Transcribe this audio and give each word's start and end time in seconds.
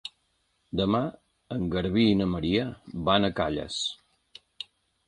Demà 0.79 1.01
en 1.57 1.67
Garbí 1.75 2.07
i 2.15 2.17
na 2.23 2.29
Maria 2.33 2.67
van 3.11 3.31
a 3.31 3.33
Calles. 3.43 3.79